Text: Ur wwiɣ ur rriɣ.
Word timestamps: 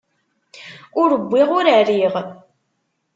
Ur 1.01 1.09
wwiɣ 1.21 1.49
ur 1.57 1.65
rriɣ. 1.87 2.15